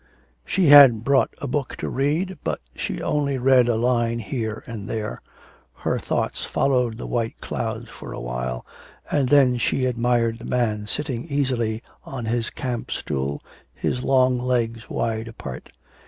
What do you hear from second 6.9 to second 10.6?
the white clouds for a while, and then she admired the